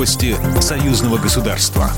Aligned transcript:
Новости 0.00 0.34
союзного 0.62 1.18
государства. 1.18 1.90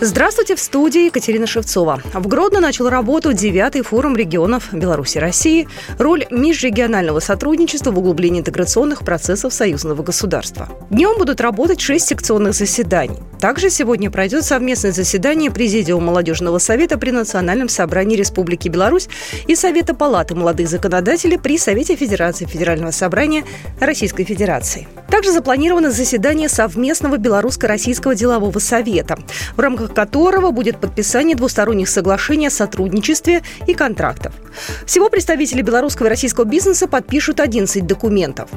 Здравствуйте, 0.00 0.56
в 0.56 0.60
студии 0.60 1.06
Екатерина 1.06 1.46
Шевцова. 1.46 2.02
В 2.12 2.26
Гродно 2.26 2.58
начал 2.58 2.88
работу 2.88 3.32
девятый 3.32 3.82
форум 3.82 4.16
регионов 4.16 4.70
Беларуси 4.72 5.18
России 5.18 5.68
«Роль 5.96 6.26
межрегионального 6.28 7.20
сотрудничества 7.20 7.92
в 7.92 7.98
углублении 8.00 8.40
интеграционных 8.40 9.04
процессов 9.04 9.54
союзного 9.54 10.02
государства». 10.02 10.68
Днем 10.90 11.16
будут 11.18 11.40
работать 11.40 11.80
шесть 11.80 12.08
секционных 12.08 12.52
заседаний. 12.52 13.18
Также 13.40 13.70
сегодня 13.70 14.10
пройдет 14.10 14.44
совместное 14.44 14.92
заседание 14.92 15.50
Президиума 15.50 16.06
молодежного 16.06 16.58
совета 16.58 16.96
при 16.98 17.10
Национальном 17.10 17.68
собрании 17.68 18.16
Республики 18.16 18.68
Беларусь 18.68 19.08
и 19.46 19.54
Совета 19.54 19.94
палаты 19.94 20.34
молодых 20.34 20.68
законодателей 20.68 21.38
при 21.38 21.58
Совете 21.58 21.96
Федерации 21.96 22.46
Федерального 22.46 22.92
собрания 22.92 23.44
Российской 23.78 24.24
Федерации. 24.24 24.88
Также 25.10 25.32
запланировано 25.32 25.90
заседание 25.90 26.48
совместного 26.48 27.16
Белорусско-Российского 27.16 28.14
делового 28.14 28.58
совета, 28.58 29.18
в 29.54 29.60
рамках 29.60 29.94
которого 29.94 30.50
будет 30.50 30.80
подписание 30.80 31.36
двусторонних 31.36 31.88
соглашений 31.88 32.48
о 32.48 32.50
сотрудничестве 32.50 33.42
и 33.66 33.74
контрактов. 33.74 34.34
Всего 34.86 35.08
представители 35.08 35.62
белорусского 35.62 36.06
и 36.06 36.10
российского 36.10 36.44
бизнеса 36.44 36.88
подпишут 36.88 37.40
11 37.40 37.86
документов. 37.86 38.48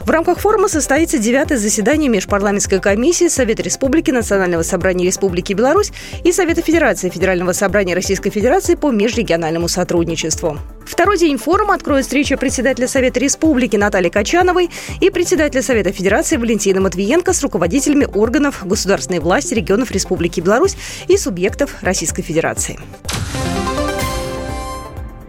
В 0.00 0.10
рамках 0.10 0.38
форума 0.38 0.68
состоится 0.68 1.18
девятое 1.18 1.58
заседание 1.58 2.08
Межпарламентской 2.10 2.80
комиссии 2.80 3.28
Совета 3.28 3.62
Республики 3.62 4.10
Национального 4.26 4.62
собрания 4.62 5.04
Республики 5.04 5.52
Беларусь 5.52 5.92
и 6.24 6.32
Совета 6.32 6.60
Федерации 6.60 7.10
Федерального 7.10 7.52
собрания 7.52 7.94
Российской 7.94 8.30
Федерации 8.30 8.74
по 8.74 8.90
межрегиональному 8.90 9.68
сотрудничеству. 9.68 10.58
Второй 10.84 11.16
день 11.16 11.38
форума 11.38 11.74
откроет 11.74 12.06
встреча 12.06 12.36
председателя 12.36 12.88
Совета 12.88 13.20
Республики 13.20 13.76
Натальи 13.76 14.08
Качановой 14.08 14.68
и 15.00 15.10
председателя 15.10 15.62
Совета 15.62 15.92
Федерации 15.92 16.38
Валентина 16.38 16.80
Матвиенко 16.80 17.32
с 17.32 17.40
руководителями 17.44 18.08
органов 18.12 18.66
государственной 18.66 19.20
власти 19.20 19.54
регионов 19.54 19.92
Республики 19.92 20.40
Беларусь 20.40 20.76
и 21.06 21.16
субъектов 21.16 21.76
Российской 21.82 22.22
Федерации. 22.22 22.80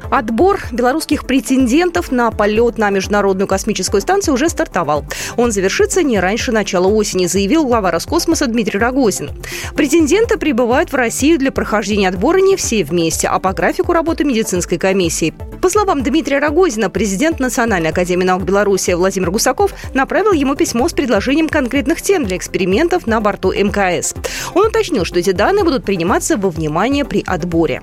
Отбор 0.09 0.61
белорусских 0.71 1.25
претендентов 1.25 2.11
на 2.11 2.31
полет 2.31 2.77
на 2.77 2.89
Международную 2.89 3.47
космическую 3.47 3.99
станцию 4.01 4.35
уже 4.35 4.47
стартовал. 4.47 5.03
Он 5.35 5.51
завершится 5.51 6.01
не 6.01 6.19
раньше 6.19 6.51
начала 6.51 6.87
осени, 6.87 7.25
заявил 7.25 7.65
глава 7.65 7.91
Роскосмоса 7.91 8.47
Дмитрий 8.47 8.79
Рогозин. 8.79 9.31
Претенденты 9.75 10.37
прибывают 10.37 10.91
в 10.91 10.95
Россию 10.95 11.39
для 11.39 11.51
прохождения 11.51 12.07
отбора 12.07 12.37
не 12.37 12.55
все 12.55 12.83
вместе, 12.83 13.27
а 13.27 13.39
по 13.39 13.51
графику 13.51 13.91
работы 13.91 14.23
медицинской 14.23 14.77
комиссии. 14.77 15.33
По 15.61 15.69
словам 15.69 16.03
Дмитрия 16.03 16.39
Рогозина, 16.39 16.89
президент 16.89 17.39
Национальной 17.39 17.89
академии 17.89 18.23
наук 18.23 18.43
Беларуси 18.43 18.91
Владимир 18.91 19.31
Гусаков 19.31 19.73
направил 19.93 20.31
ему 20.31 20.55
письмо 20.55 20.87
с 20.87 20.93
предложением 20.93 21.49
конкретных 21.49 22.01
тем 22.01 22.23
для 22.23 22.37
экспериментов 22.37 23.07
на 23.07 23.19
борту 23.19 23.51
МКС. 23.51 24.13
Он 24.53 24.67
уточнил, 24.67 25.03
что 25.03 25.19
эти 25.19 25.31
данные 25.31 25.65
будут 25.65 25.83
приниматься 25.83 26.37
во 26.37 26.49
внимание 26.49 27.03
при 27.03 27.23
отборе. 27.25 27.81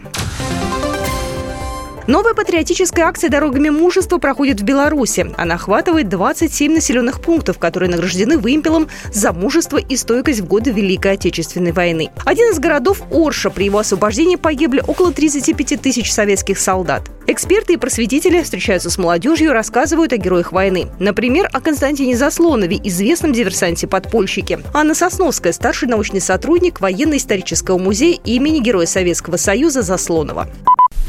Новая 2.06 2.34
патриотическая 2.34 3.06
акция 3.06 3.30
«Дорогами 3.30 3.70
мужества» 3.70 4.19
проходит 4.19 4.60
в 4.60 4.62
Беларуси. 4.62 5.33
Она 5.38 5.55
охватывает 5.55 6.10
27 6.10 6.74
населенных 6.74 7.22
пунктов, 7.22 7.58
которые 7.58 7.88
награждены 7.88 8.36
вымпелом 8.36 8.88
за 9.10 9.33
мужество 9.33 9.78
и 9.78 9.97
стойкость 9.97 10.41
в 10.41 10.47
годы 10.47 10.70
Великой 10.70 11.12
Отечественной 11.12 11.72
войны. 11.72 12.10
Один 12.27 12.52
из 12.52 12.58
городов 12.58 13.00
Орша. 13.10 13.48
При 13.48 13.64
его 13.64 13.78
освобождении 13.78 14.36
погибли 14.36 14.84
около 14.86 15.12
35 15.12 15.80
тысяч 15.80 16.12
советских 16.12 16.58
солдат. 16.58 17.10
Эксперты 17.27 17.72
и 17.72 17.78
просветители 17.78 18.42
встречаются 18.42 18.91
с 18.91 18.98
молодежью 18.98 19.48
и 19.48 19.52
рассказывают 19.52 20.12
о 20.12 20.19
героях 20.19 20.52
войны. 20.52 20.88
Например, 20.98 21.48
о 21.55 21.62
Константине 21.62 22.19
Заслонове, 22.19 22.78
известном 22.84 23.32
диверсанте-подпольщике. 23.32 24.60
Анна 24.75 24.94
Сосновская, 24.94 25.55
старший 25.55 25.88
научный 25.88 26.20
сотрудник 26.20 26.82
военно-исторического 26.82 27.78
музея 27.78 28.19
имени 28.27 28.59
Героя 28.59 28.84
Советского 28.84 29.38
Союза 29.38 29.81
Заслонова. 29.81 30.50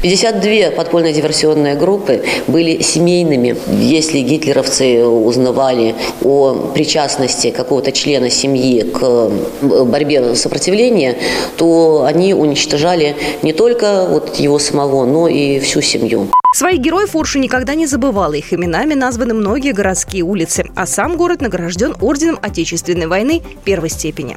52 0.06 0.70
подпольные 0.70 1.12
диверсионные 1.12 1.74
группы 1.74 2.22
были 2.46 2.80
семейными. 2.80 3.56
Если 3.80 4.20
гитлеровцы 4.20 5.04
узнавали 5.04 5.96
о 6.22 6.70
причастности 6.72 7.50
какого-то 7.50 7.90
члена 7.90 8.30
семьи 8.30 8.82
к 8.82 9.30
борьбе 9.62 10.36
сопротивления, 10.36 11.16
то 11.56 12.04
они 12.04 12.34
уничтожали 12.34 13.16
не 13.42 13.52
только 13.52 14.06
вот 14.08 14.36
его 14.36 14.60
самого, 14.60 15.06
но 15.06 15.26
и 15.26 15.58
всю 15.58 15.80
семью. 15.80 16.28
Своих 16.54 16.78
героев 16.78 17.16
Урша 17.16 17.40
никогда 17.40 17.74
не 17.74 17.86
забывала. 17.86 18.34
Их 18.34 18.52
именами 18.52 18.94
названы 18.94 19.34
многие 19.34 19.72
городские 19.72 20.22
улицы, 20.22 20.66
а 20.76 20.86
сам 20.86 21.16
город 21.16 21.40
награжден 21.40 21.96
орденом 22.00 22.38
Отечественной 22.40 23.08
войны 23.08 23.42
первой 23.64 23.90
степени. 23.90 24.36